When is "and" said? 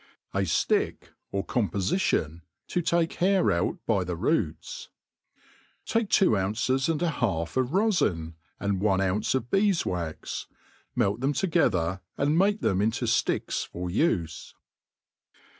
6.89-6.99, 8.59-8.81, 12.17-12.35